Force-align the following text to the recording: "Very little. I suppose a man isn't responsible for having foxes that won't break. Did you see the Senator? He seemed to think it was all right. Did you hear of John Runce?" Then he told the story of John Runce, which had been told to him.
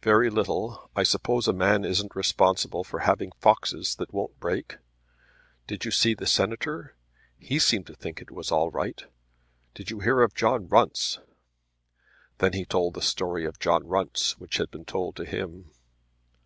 "Very 0.00 0.30
little. 0.30 0.88
I 0.96 1.02
suppose 1.02 1.46
a 1.46 1.52
man 1.52 1.84
isn't 1.84 2.16
responsible 2.16 2.82
for 2.82 3.00
having 3.00 3.30
foxes 3.40 3.94
that 3.96 4.10
won't 4.14 4.40
break. 4.40 4.78
Did 5.66 5.84
you 5.84 5.90
see 5.90 6.14
the 6.14 6.26
Senator? 6.26 6.96
He 7.38 7.58
seemed 7.58 7.86
to 7.88 7.94
think 7.94 8.22
it 8.22 8.30
was 8.30 8.50
all 8.50 8.70
right. 8.70 9.04
Did 9.74 9.90
you 9.90 10.00
hear 10.00 10.22
of 10.22 10.34
John 10.34 10.66
Runce?" 10.66 11.18
Then 12.38 12.54
he 12.54 12.64
told 12.64 12.94
the 12.94 13.02
story 13.02 13.44
of 13.44 13.58
John 13.60 13.86
Runce, 13.86 14.38
which 14.38 14.56
had 14.56 14.70
been 14.70 14.86
told 14.86 15.14
to 15.16 15.26
him. 15.26 15.70